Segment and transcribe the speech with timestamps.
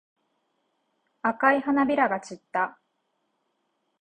[1.21, 2.79] 赤い花びらが散った。